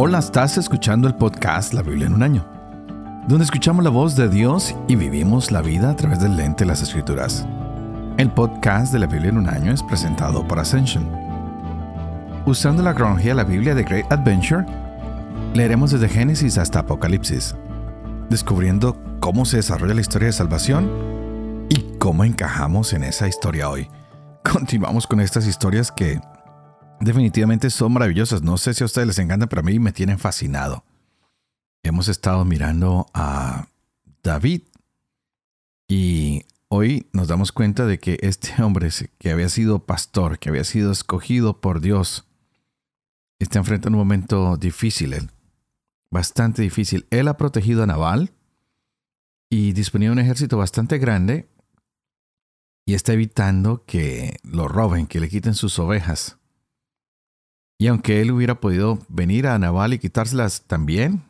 [0.00, 2.46] Hola, estás escuchando el podcast La Biblia en un año,
[3.26, 6.68] donde escuchamos la voz de Dios y vivimos la vida a través del lente de
[6.68, 7.44] las Escrituras.
[8.16, 11.10] El podcast de la Biblia en un año es presentado por Ascension.
[12.46, 14.64] Usando la cronología de la Biblia de Great Adventure,
[15.52, 17.56] leeremos desde Génesis hasta Apocalipsis,
[18.30, 23.90] descubriendo cómo se desarrolla la historia de salvación y cómo encajamos en esa historia hoy.
[24.44, 26.20] Continuamos con estas historias que
[27.00, 28.42] definitivamente son maravillosas.
[28.42, 30.84] No sé si a ustedes les encantan, pero a mí me tienen fascinado.
[31.82, 33.68] Hemos estado mirando a
[34.22, 34.62] David
[35.88, 40.64] y hoy nos damos cuenta de que este hombre que había sido pastor, que había
[40.64, 42.26] sido escogido por Dios,
[43.38, 45.30] está enfrentando un momento difícil,
[46.10, 47.06] bastante difícil.
[47.10, 48.32] Él ha protegido a Naval
[49.50, 51.48] y disponía un ejército bastante grande
[52.84, 56.37] y está evitando que lo roben, que le quiten sus ovejas.
[57.78, 61.22] Y aunque él hubiera podido venir a Naval y quitárselas también,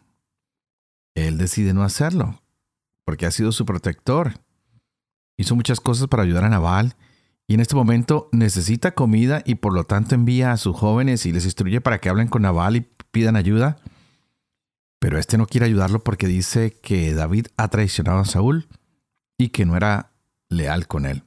[1.15, 2.41] él decide no hacerlo,
[3.05, 4.33] porque ha sido su protector.
[5.37, 6.97] Hizo muchas cosas para ayudar a Naval
[7.47, 11.33] y en este momento necesita comida y por lo tanto envía a sus jóvenes y
[11.33, 13.77] les instruye para que hablen con Naval y pidan ayuda.
[14.99, 18.69] Pero este no quiere ayudarlo porque dice que David ha traicionado a Saúl
[19.39, 20.13] y que no era
[20.49, 21.25] leal con él.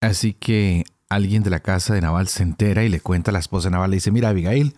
[0.00, 3.38] Así que alguien de la casa de Naval se entera y le cuenta a la
[3.38, 4.74] esposa de Naval, le dice, mira Abigail,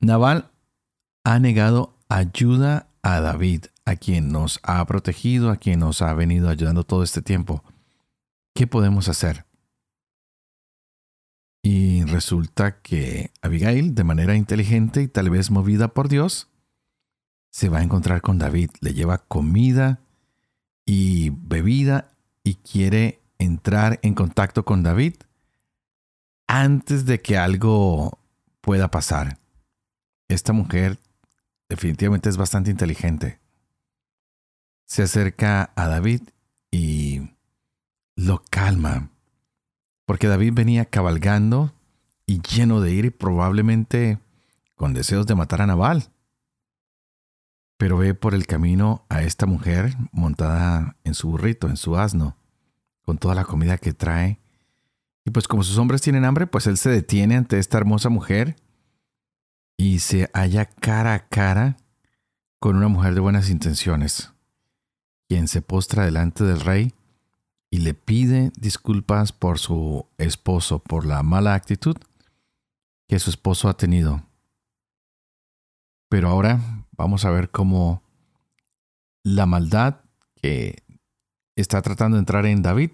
[0.00, 0.50] Naval
[1.24, 6.48] ha negado ayuda a David, a quien nos ha protegido, a quien nos ha venido
[6.48, 7.64] ayudando todo este tiempo.
[8.54, 9.46] ¿Qué podemos hacer?
[11.62, 16.48] Y resulta que Abigail, de manera inteligente y tal vez movida por Dios,
[17.50, 20.00] se va a encontrar con David, le lleva comida
[20.84, 22.08] y bebida
[22.42, 25.14] y quiere entrar en contacto con David
[26.52, 28.18] antes de que algo
[28.60, 29.38] pueda pasar.
[30.28, 30.98] Esta mujer
[31.66, 33.40] definitivamente es bastante inteligente.
[34.84, 36.20] Se acerca a David
[36.70, 37.30] y
[38.16, 39.08] lo calma,
[40.04, 41.72] porque David venía cabalgando
[42.26, 44.18] y lleno de ira y probablemente
[44.74, 46.10] con deseos de matar a Nabal.
[47.78, 52.36] Pero ve por el camino a esta mujer montada en su burrito, en su asno,
[53.00, 54.41] con toda la comida que trae
[55.24, 58.56] y pues como sus hombres tienen hambre, pues él se detiene ante esta hermosa mujer
[59.76, 61.76] y se halla cara a cara
[62.60, 64.32] con una mujer de buenas intenciones,
[65.28, 66.94] quien se postra delante del rey
[67.70, 71.96] y le pide disculpas por su esposo, por la mala actitud
[73.08, 74.22] que su esposo ha tenido.
[76.08, 78.02] Pero ahora vamos a ver cómo
[79.24, 80.00] la maldad
[80.36, 80.82] que
[81.56, 82.90] está tratando de entrar en David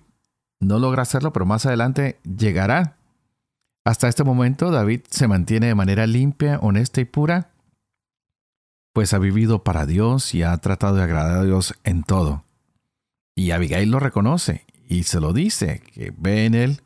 [0.61, 2.97] no logra hacerlo, pero más adelante llegará.
[3.85, 7.51] Hasta este momento David se mantiene de manera limpia, honesta y pura,
[8.93, 12.45] pues ha vivido para Dios y ha tratado de agradar a Dios en todo.
[13.35, 16.81] Y Abigail lo reconoce y se lo dice, que ve en él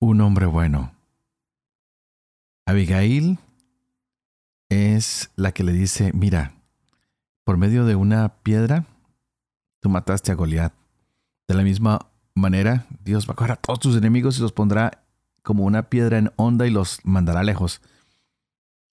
[0.00, 0.92] un hombre bueno.
[2.66, 3.38] Abigail
[4.68, 6.54] es la que le dice, mira,
[7.44, 8.86] por medio de una piedra,
[9.80, 10.72] tú mataste a Goliat.
[11.48, 12.09] De la misma
[12.40, 15.04] manera, Dios va a coger a todos tus enemigos y los pondrá
[15.42, 17.80] como una piedra en onda y los mandará lejos.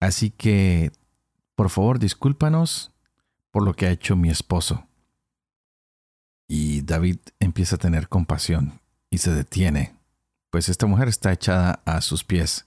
[0.00, 0.92] Así que,
[1.54, 2.92] por favor, discúlpanos
[3.50, 4.86] por lo que ha hecho mi esposo.
[6.46, 9.96] Y David empieza a tener compasión y se detiene,
[10.50, 12.64] pues esta mujer está echada a sus pies.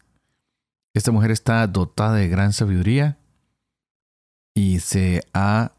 [0.93, 3.17] Esta mujer está dotada de gran sabiduría
[4.53, 5.71] y se ha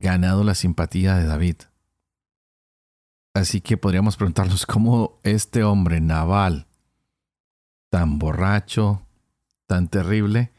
[0.00, 1.56] ganado la simpatía de David.
[3.34, 6.68] Así que podríamos preguntarnos cómo este hombre naval,
[7.90, 9.04] tan borracho,
[9.66, 10.52] tan terrible,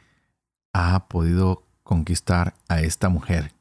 [0.74, 3.53] ha podido conquistar a esta mujer.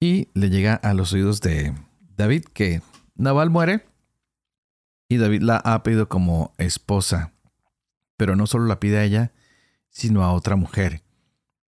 [0.00, 1.74] Y le llega a los oídos de
[2.16, 2.82] David que
[3.14, 3.86] Naval muere
[5.08, 7.32] y David la ha pedido como esposa.
[8.16, 9.32] Pero no solo la pide a ella,
[9.90, 11.02] sino a otra mujer.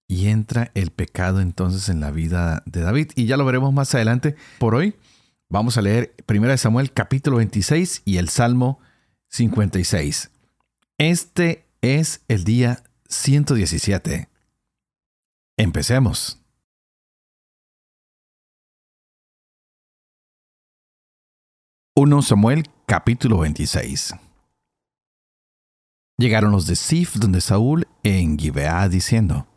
[0.08, 3.11] Y entra el pecado entonces en la vida de David.
[3.17, 4.37] Y ya lo veremos más adelante.
[4.58, 4.94] Por hoy
[5.52, 8.79] Vamos a leer 1 Samuel capítulo 26 y el Salmo
[9.31, 10.31] 56.
[10.97, 14.29] Este es el día 117.
[15.56, 16.41] Empecemos.
[21.96, 24.14] 1 Samuel capítulo 26.
[26.19, 29.49] Llegaron los de Sif donde Saúl en Gibeá diciendo,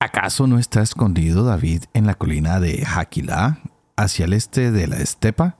[0.00, 3.60] ¿Acaso no está escondido David en la colina de Jaquilá
[3.96, 5.58] hacia el este de la estepa,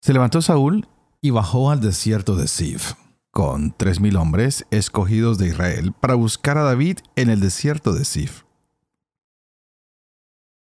[0.00, 0.88] se levantó Saúl
[1.20, 2.92] y bajó al desierto de Sif.
[3.30, 8.04] con tres mil hombres escogidos de Israel para buscar a David en el desierto de
[8.04, 8.44] Sif.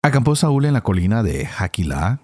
[0.03, 2.21] Acampó Saúl en la colina de Jaquilá,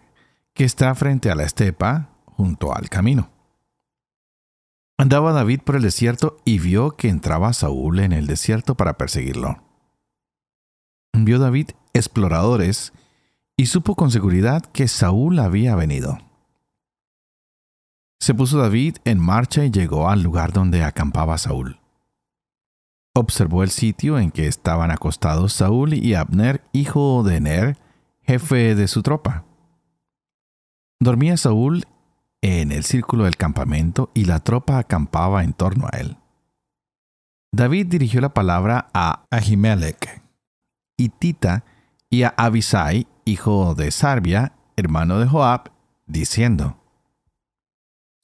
[0.53, 3.31] que está frente a la estepa, junto al camino.
[4.97, 9.63] Andaba David por el desierto y vio que entraba Saúl en el desierto para perseguirlo.
[11.13, 12.93] Vio David exploradores
[13.57, 16.19] y supo con seguridad que Saúl había venido.
[18.21, 21.81] Se puso David en marcha y llegó al lugar donde acampaba Saúl.
[23.15, 27.79] Observó el sitio en que estaban acostados Saúl y Abner, hijo de Ner,
[28.23, 29.45] jefe de su tropa.
[31.01, 31.85] Dormía Saúl
[32.43, 36.17] en el círculo del campamento y la tropa acampaba en torno a él.
[37.53, 40.23] David dirigió la palabra a Ahimelech,
[41.19, 41.65] Tita
[42.11, 45.71] y a Abisai, hijo de Sarbia, hermano de Joab,
[46.07, 46.77] diciendo,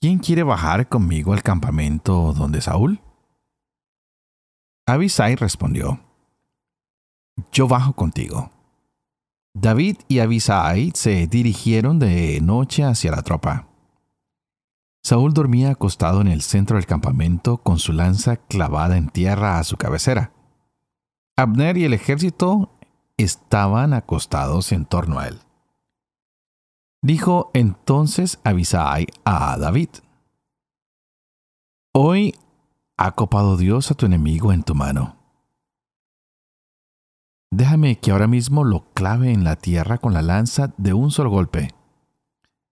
[0.01, 3.01] ¿Quién quiere bajar conmigo al campamento donde Saúl?
[4.87, 6.01] Abisai respondió,
[7.53, 8.51] Yo bajo contigo.
[9.53, 13.69] David y Abisai se dirigieron de noche hacia la tropa.
[15.03, 19.65] Saúl dormía acostado en el centro del campamento con su lanza clavada en tierra a
[19.65, 20.33] su cabecera.
[21.37, 22.71] Abner y el ejército
[23.23, 25.41] estaban acostados en torno a él.
[27.03, 29.89] Dijo entonces Abisai a David,
[31.93, 32.37] Hoy
[32.97, 35.17] ha copado Dios a tu enemigo en tu mano.
[37.51, 41.31] Déjame que ahora mismo lo clave en la tierra con la lanza de un solo
[41.31, 41.75] golpe.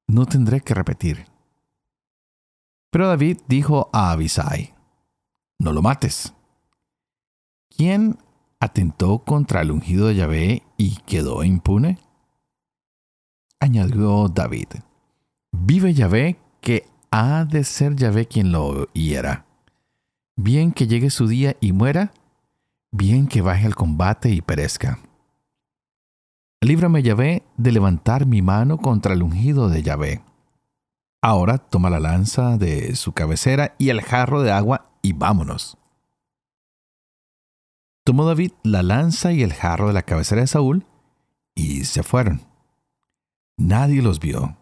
[0.06, 1.26] No tendré que repetir.
[2.90, 4.74] Pero David dijo a Abisai,
[5.58, 6.32] No lo mates.
[7.76, 8.18] ¿Quién
[8.60, 11.98] atentó contra el ungido de Yahvé y quedó impune?
[13.60, 14.68] Añadió David,
[15.52, 19.46] Vive Yahvé que ha de ser Yahvé quien lo hiera.
[20.36, 22.12] Bien que llegue su día y muera,
[22.92, 25.00] bien que baje al combate y perezca.
[26.60, 30.22] Líbrame, Yahvé, de levantar mi mano contra el ungido de Yahvé.
[31.22, 35.76] Ahora toma la lanza de su cabecera y el jarro de agua y vámonos.
[38.08, 40.86] Tomó David la lanza y el jarro de la cabecera de Saúl
[41.54, 42.40] y se fueron.
[43.58, 44.56] Nadie los vio,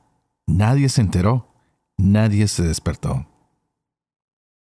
[0.48, 1.46] nadie se enteró,
[1.96, 3.28] nadie se despertó.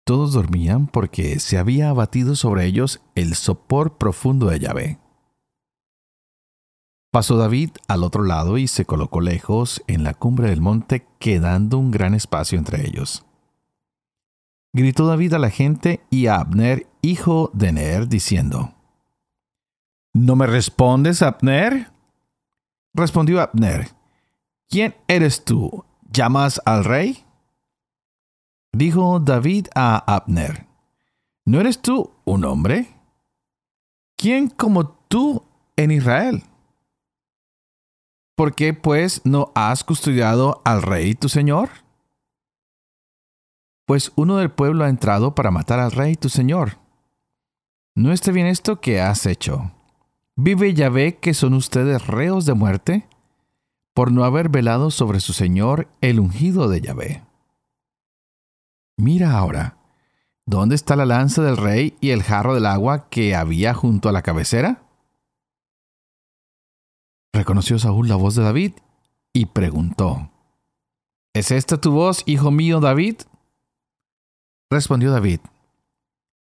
[0.04, 4.98] Todos dormían porque se había abatido sobre ellos el sopor profundo de Yahvé.
[7.10, 11.78] Pasó David al otro lado y se colocó lejos en la cumbre del monte, quedando
[11.78, 13.24] un gran espacio entre ellos.
[14.74, 18.74] Gritó David a la gente y a Abner, hijo de Ner, diciendo,
[20.12, 21.90] ¿No me respondes, Abner?
[22.94, 23.90] Respondió Abner,
[24.68, 25.84] ¿quién eres tú?
[26.10, 27.24] ¿Llamas al rey?
[28.72, 30.66] Dijo David a Abner,
[31.44, 32.88] ¿no eres tú un hombre?
[34.16, 35.44] ¿Quién como tú
[35.76, 36.42] en Israel?
[38.34, 41.68] ¿Por qué pues no has custodiado al rey tu señor?
[43.86, 46.85] Pues uno del pueblo ha entrado para matar al rey tu señor.
[47.96, 49.72] ¿No está bien esto que has hecho?
[50.36, 53.08] ¿Vive Yahvé que son ustedes reos de muerte?
[53.96, 57.24] por no haber velado sobre su señor el ungido de Yahvé.
[58.98, 59.78] Mira ahora,
[60.44, 64.12] ¿dónde está la lanza del rey y el jarro del agua que había junto a
[64.12, 64.82] la cabecera?
[67.32, 68.72] Reconoció Saúl la voz de David
[69.32, 70.30] y preguntó,
[71.32, 73.22] ¿Es esta tu voz, hijo mío David?
[74.70, 75.40] Respondió David,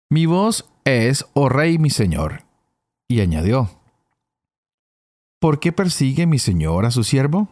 [0.10, 2.44] Mi voz es, oh rey mi señor.
[3.08, 3.70] Y añadió,
[5.40, 7.50] ¿Por qué persigue mi señor a su siervo?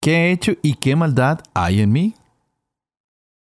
[0.00, 2.14] ¿Qué he hecho y qué maldad hay en mí?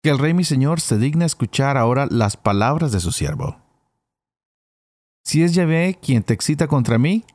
[0.01, 3.57] que el rey mi señor se digna escuchar ahora las palabras de su siervo.
[5.23, 7.25] Si es Yahvé quien te excita contra mí,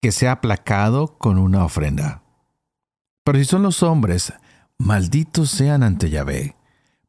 [0.00, 2.22] que sea aplacado con una ofrenda.
[3.24, 4.32] Pero si son los hombres,
[4.78, 6.56] malditos sean ante Yahvé,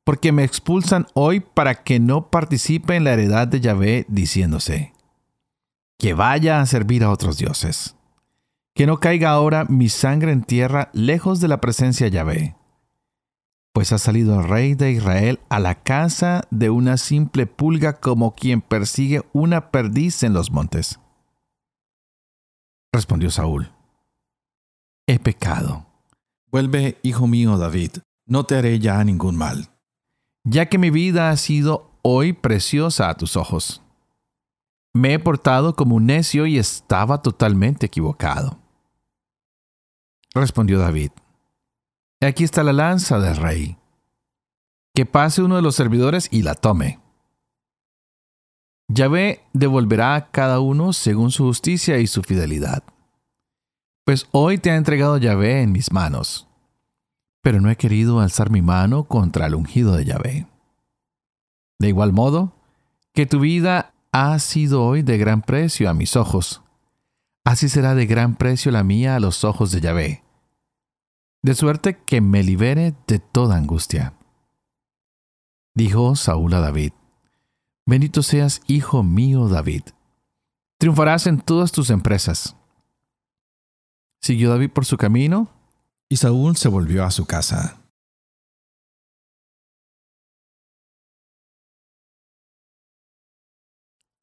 [0.03, 4.93] porque me expulsan hoy para que no participe en la heredad de Yahvé, diciéndose,
[5.97, 7.95] que vaya a servir a otros dioses.
[8.75, 12.55] Que no caiga ahora mi sangre en tierra lejos de la presencia de Yahvé
[13.73, 18.35] pues ha salido el rey de Israel a la casa de una simple pulga como
[18.35, 20.99] quien persigue una perdiz en los montes.
[22.93, 23.71] Respondió Saúl,
[25.07, 25.87] He pecado.
[26.51, 29.71] Vuelve, hijo mío David, no te haré ya ningún mal,
[30.43, 33.81] ya que mi vida ha sido hoy preciosa a tus ojos.
[34.93, 38.59] Me he portado como un necio y estaba totalmente equivocado.
[40.33, 41.11] Respondió David,
[42.21, 43.77] Aquí está la lanza del rey.
[44.95, 46.99] que pase uno de los servidores y la tome.
[48.87, 52.83] Yahvé devolverá a cada uno según su justicia y su fidelidad.
[54.05, 56.47] Pues hoy te ha entregado Yahvé en mis manos,
[57.43, 60.47] pero no he querido alzar mi mano contra el ungido de Yahvé.
[61.77, 62.55] De igual modo,
[63.13, 66.61] que tu vida ha sido hoy de gran precio a mis ojos,
[67.43, 70.23] así será de gran precio la mía a los ojos de Yahvé,
[71.43, 74.13] de suerte que me libere de toda angustia.
[75.75, 76.93] Dijo Saúl a David,
[77.85, 79.83] Bendito seas, hijo mío David.
[80.77, 82.55] Triunfarás en todas tus empresas.
[84.21, 85.49] Siguió David por su camino
[86.13, 87.81] y Saúl se volvió a su casa.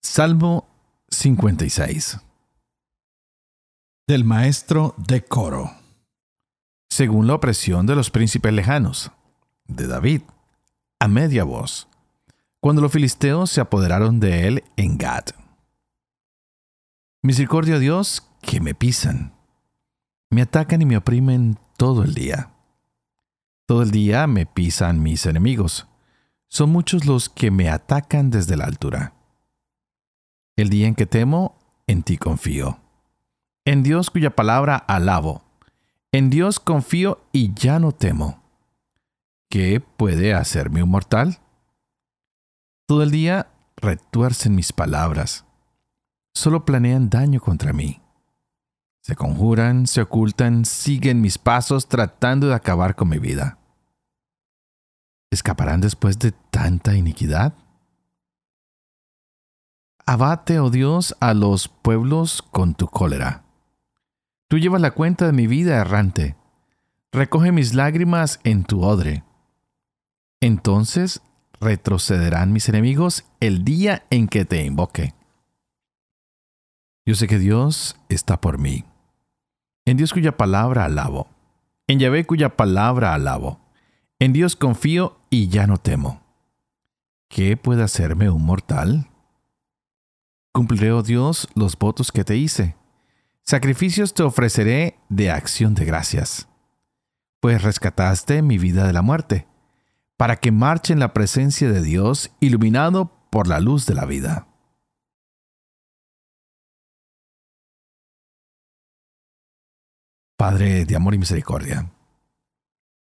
[0.00, 0.68] Salmo
[1.08, 2.20] 56
[4.06, 5.72] Del maestro de coro.
[6.88, 9.10] Según la opresión de los príncipes lejanos,
[9.66, 10.22] de David,
[11.00, 11.88] a media voz
[12.60, 15.24] cuando los filisteos se apoderaron de él en Gad.
[17.24, 19.32] Misericordia Dios, que me pisan.
[20.30, 22.50] Me atacan y me oprimen todo el día.
[23.64, 25.88] Todo el día me pisan mis enemigos.
[26.46, 29.14] Son muchos los que me atacan desde la altura.
[30.56, 31.56] El día en que temo,
[31.86, 32.80] en ti confío.
[33.64, 35.42] En Dios cuya palabra alabo.
[36.12, 38.42] En Dios confío y ya no temo.
[39.48, 41.38] ¿Qué puede hacerme un mortal?
[42.86, 45.46] Todo el día retuercen mis palabras.
[46.34, 47.99] Solo planean daño contra mí.
[49.02, 53.58] Se conjuran, se ocultan, siguen mis pasos tratando de acabar con mi vida.
[55.30, 57.54] ¿Escaparán después de tanta iniquidad?
[60.06, 63.44] Abate, oh Dios, a los pueblos con tu cólera.
[64.48, 66.34] Tú llevas la cuenta de mi vida errante.
[67.12, 69.22] Recoge mis lágrimas en tu odre.
[70.40, 71.22] Entonces
[71.60, 75.14] retrocederán mis enemigos el día en que te invoque.
[77.06, 78.84] Yo sé que Dios está por mí.
[79.90, 81.26] En Dios cuya palabra alabo.
[81.88, 83.58] En Yahvé cuya palabra alabo.
[84.20, 86.22] En Dios confío y ya no temo.
[87.28, 89.08] ¿Qué puede hacerme un mortal?
[90.52, 92.76] Cumpliré, oh Dios, los votos que te hice.
[93.42, 96.46] Sacrificios te ofreceré de acción de gracias.
[97.40, 99.48] Pues rescataste mi vida de la muerte
[100.16, 104.46] para que marche en la presencia de Dios, iluminado por la luz de la vida.
[110.40, 111.90] Padre de amor y misericordia,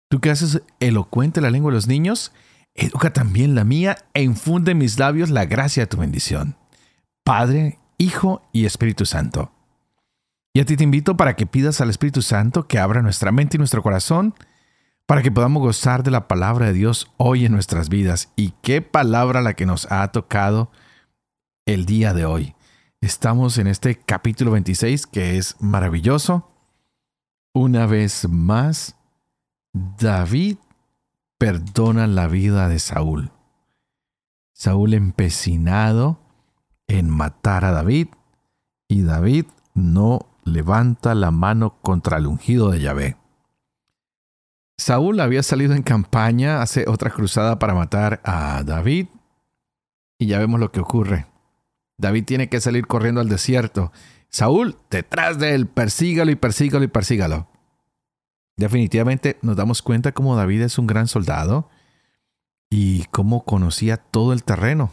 [0.09, 2.31] tú que haces elocuente la lengua de los niños,
[2.75, 6.55] educa también la mía e infunde en mis labios la gracia de tu bendición.
[7.25, 9.51] Padre, Hijo y Espíritu Santo.
[10.53, 13.57] Y a ti te invito para que pidas al Espíritu Santo que abra nuestra mente
[13.57, 14.33] y nuestro corazón
[15.05, 18.31] para que podamos gozar de la palabra de Dios hoy en nuestras vidas.
[18.37, 20.71] Y qué palabra la que nos ha tocado
[21.65, 22.55] el día de hoy.
[23.01, 26.54] Estamos en este capítulo 26 que es maravilloso.
[27.57, 28.97] Una vez más,
[29.71, 30.57] David
[31.37, 33.31] perdona la vida de Saúl.
[34.51, 36.19] Saúl empecinado
[36.87, 38.09] en matar a David
[38.89, 43.15] y David no levanta la mano contra el ungido de Yahvé.
[44.77, 49.07] Saúl había salido en campaña, hace otra cruzada para matar a David.
[50.19, 51.25] Y ya vemos lo que ocurre.
[51.97, 53.93] David tiene que salir corriendo al desierto.
[54.35, 57.47] Saúl, detrás de él, persígalo y persígalo y persígalo.
[58.57, 61.69] Definitivamente nos damos cuenta cómo David es un gran soldado
[62.69, 64.91] y cómo conocía todo el terreno,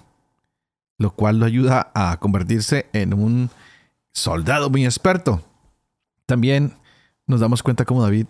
[0.96, 3.50] lo cual lo ayuda a convertirse en un
[4.12, 5.42] soldado muy experto.
[6.25, 6.75] También
[7.26, 8.28] nos damos cuenta cómo David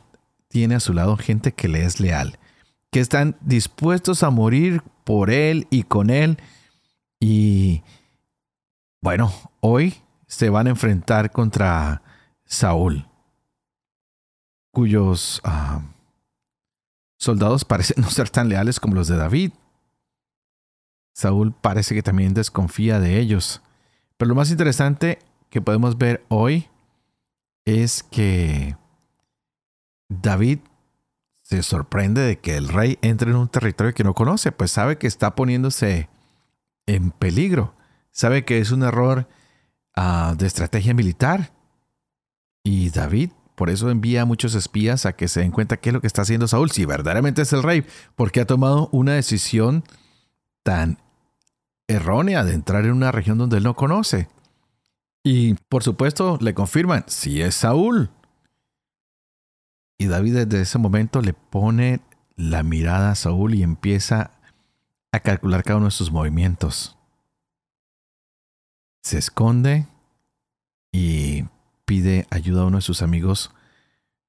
[0.49, 2.39] tiene a su lado gente que le es leal,
[2.91, 6.39] que están dispuestos a morir por él y con él.
[7.21, 7.83] Y
[9.03, 10.03] bueno, hoy
[10.33, 12.01] se van a enfrentar contra
[12.47, 13.07] Saúl,
[14.71, 15.83] cuyos ah,
[17.19, 19.53] soldados parecen no ser tan leales como los de David.
[21.13, 23.61] Saúl parece que también desconfía de ellos.
[24.17, 25.19] Pero lo más interesante
[25.51, 26.71] que podemos ver hoy
[27.67, 28.79] es que
[30.09, 30.61] David
[31.43, 34.97] se sorprende de que el rey entre en un territorio que no conoce, pues sabe
[34.97, 36.09] que está poniéndose
[36.87, 37.75] en peligro,
[38.13, 39.29] sabe que es un error
[39.97, 41.53] ah, de estrategia militar.
[42.65, 45.93] Y David por eso envía a muchos espías a que se den cuenta qué es
[45.93, 47.85] lo que está haciendo Saúl, si verdaderamente es el rey,
[48.17, 49.85] porque ha tomado una decisión
[50.63, 50.99] tan
[51.87, 54.29] errónea de entrar en una región donde él no conoce.
[55.23, 58.11] Y por supuesto le confirman, si es Saúl.
[59.99, 62.01] Y David desde ese momento le pone
[62.37, 64.33] la mirada a Saúl y empieza
[65.13, 66.97] a calcular cada uno de sus movimientos.
[69.13, 69.87] Se esconde
[70.91, 71.45] y
[71.85, 73.51] pide ayuda a uno de sus amigos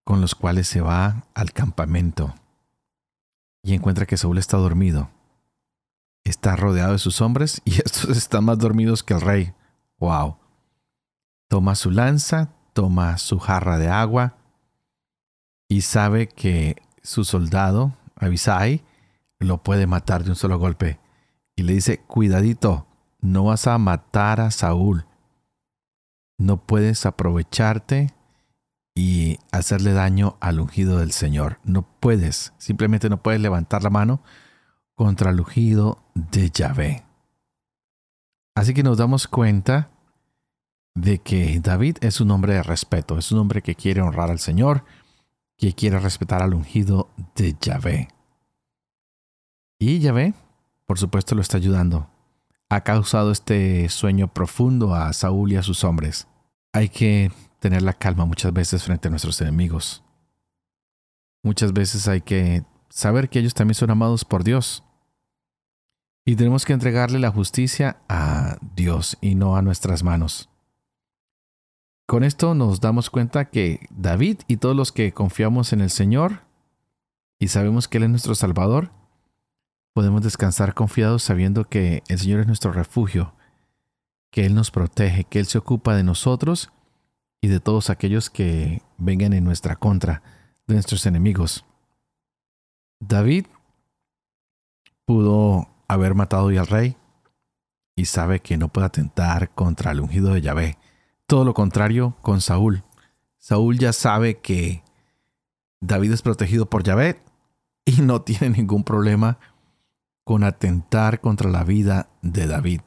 [0.03, 2.35] con los cuales se va al campamento
[3.63, 5.09] y encuentra que Saúl está dormido.
[6.25, 9.53] Está rodeado de sus hombres y estos están más dormidos que el rey.
[9.99, 10.35] ¡Wow!
[11.47, 14.35] Toma su lanza, toma su jarra de agua
[15.69, 18.83] y sabe que su soldado, Abisai,
[19.39, 20.99] lo puede matar de un solo golpe.
[21.55, 22.85] Y le dice, cuidadito,
[23.23, 25.05] no vas a matar a Saúl.
[26.37, 28.13] No puedes aprovecharte
[28.95, 31.57] y hacerle daño al ungido del Señor.
[31.63, 34.21] No puedes, simplemente no puedes levantar la mano
[34.93, 37.05] contra el ungido de Yahvé.
[38.55, 39.89] Así que nos damos cuenta
[40.93, 44.39] de que David es un hombre de respeto, es un hombre que quiere honrar al
[44.39, 44.83] Señor,
[45.57, 48.09] que quiere respetar al ungido de Yahvé.
[49.79, 50.33] Y Yahvé,
[50.85, 52.12] por supuesto, lo está ayudando.
[52.73, 56.27] Ha causado este sueño profundo a Saúl y a sus hombres.
[56.73, 60.03] Hay que tener la calma muchas veces frente a nuestros enemigos.
[61.43, 64.83] Muchas veces hay que saber que ellos también son amados por Dios.
[66.25, 70.49] Y tenemos que entregarle la justicia a Dios y no a nuestras manos.
[72.07, 76.41] Con esto nos damos cuenta que David y todos los que confiamos en el Señor
[77.37, 78.89] y sabemos que Él es nuestro Salvador,
[79.93, 83.35] podemos descansar confiados sabiendo que el Señor es nuestro refugio,
[84.31, 86.71] que Él nos protege, que Él se ocupa de nosotros
[87.41, 90.23] y de todos aquellos que vengan en nuestra contra,
[90.67, 91.65] de nuestros enemigos.
[92.99, 93.45] David
[95.05, 96.97] pudo haber matado al rey
[97.95, 100.77] y sabe que no puede atentar contra el ungido de Yahvé.
[101.27, 102.83] Todo lo contrario con Saúl.
[103.37, 104.83] Saúl ya sabe que
[105.81, 107.21] David es protegido por Yahvé
[107.85, 109.37] y no tiene ningún problema
[110.23, 112.81] con atentar contra la vida de David.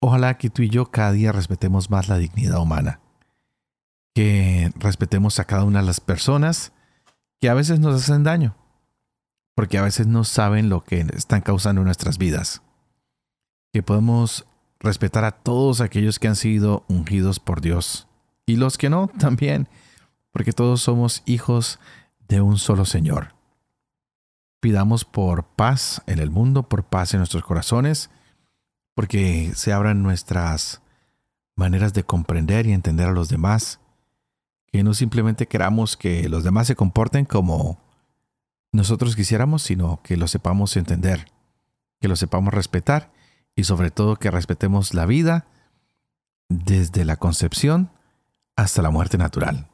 [0.00, 3.00] Ojalá que tú y yo cada día respetemos más la dignidad humana
[4.14, 6.72] que respetemos a cada una de las personas
[7.40, 8.54] que a veces nos hacen daño,
[9.54, 12.62] porque a veces no saben lo que están causando en nuestras vidas.
[13.72, 14.46] Que podemos
[14.80, 18.06] respetar a todos aquellos que han sido ungidos por Dios
[18.46, 19.68] y los que no también,
[20.30, 21.78] porque todos somos hijos
[22.28, 23.34] de un solo Señor.
[24.62, 28.10] Pidamos por paz en el mundo, por paz en nuestros corazones,
[28.94, 30.82] porque se abran nuestras
[31.56, 33.80] maneras de comprender y entender a los demás
[34.68, 37.80] que no simplemente queramos que los demás se comporten como
[38.70, 41.26] nosotros quisiéramos, sino que lo sepamos entender,
[42.00, 43.12] que lo sepamos respetar
[43.56, 45.48] y sobre todo que respetemos la vida
[46.48, 47.90] desde la concepción
[48.54, 49.66] hasta la muerte natural.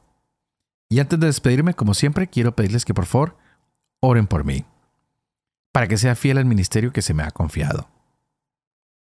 [0.89, 3.37] Y antes de despedirme, como siempre, quiero pedirles que por favor
[3.99, 4.65] oren por mí,
[5.71, 7.89] para que sea fiel al ministerio que se me ha confiado,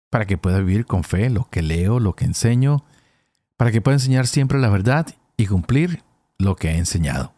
[0.09, 2.83] para que pueda vivir con fe lo que leo, lo que enseño,
[3.57, 6.03] para que pueda enseñar siempre la verdad y cumplir
[6.37, 7.33] lo que he enseñado.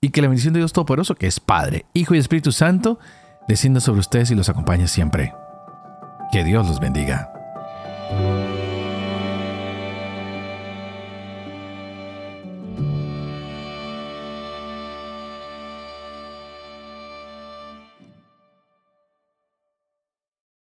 [0.00, 2.98] Y que la bendición de Dios Todopoderoso, que es Padre, Hijo y Espíritu Santo,
[3.48, 5.34] descienda sobre ustedes y los acompañe siempre.
[6.32, 7.35] Que Dios los bendiga.